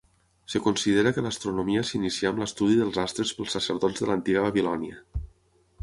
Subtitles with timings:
[0.51, 5.01] Es considera que l'astronomia s'inicià amb l'estudi dels astres pels sacerdots de l'antiga Babilònia.